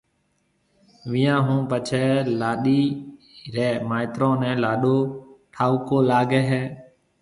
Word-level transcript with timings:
ويهان 1.09 1.41
هون 1.47 1.61
پڇيَ 1.69 2.05
لاڏيِ 2.39 2.81
ري 3.53 3.69
مائيترو 3.89 4.29
نَي 4.41 4.51
لاڏو 4.63 4.97
ٺائوڪو 5.53 5.97
لاگي 6.09 6.41
هيَ۔ 6.51 6.63